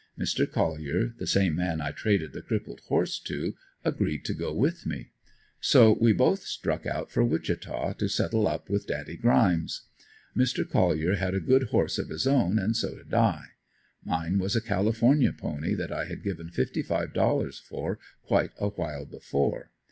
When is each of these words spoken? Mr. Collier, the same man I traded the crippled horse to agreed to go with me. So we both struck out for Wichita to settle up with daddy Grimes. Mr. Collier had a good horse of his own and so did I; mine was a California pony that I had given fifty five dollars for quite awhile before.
Mr. 0.17 0.51
Collier, 0.51 1.13
the 1.19 1.27
same 1.27 1.53
man 1.55 1.79
I 1.79 1.91
traded 1.91 2.33
the 2.33 2.41
crippled 2.41 2.79
horse 2.87 3.19
to 3.19 3.53
agreed 3.85 4.25
to 4.25 4.33
go 4.33 4.51
with 4.51 4.87
me. 4.87 5.11
So 5.59 5.91
we 5.91 6.11
both 6.11 6.41
struck 6.41 6.87
out 6.87 7.11
for 7.11 7.23
Wichita 7.23 7.93
to 7.93 8.09
settle 8.09 8.47
up 8.47 8.67
with 8.67 8.87
daddy 8.87 9.15
Grimes. 9.15 9.83
Mr. 10.35 10.67
Collier 10.67 11.17
had 11.17 11.35
a 11.35 11.39
good 11.39 11.65
horse 11.67 11.99
of 11.99 12.09
his 12.09 12.25
own 12.25 12.57
and 12.57 12.75
so 12.75 12.95
did 12.95 13.13
I; 13.13 13.45
mine 14.03 14.39
was 14.39 14.55
a 14.55 14.61
California 14.61 15.33
pony 15.33 15.75
that 15.75 15.91
I 15.91 16.05
had 16.05 16.23
given 16.23 16.49
fifty 16.49 16.81
five 16.81 17.13
dollars 17.13 17.59
for 17.59 17.99
quite 18.23 18.53
awhile 18.57 19.05
before. 19.05 19.69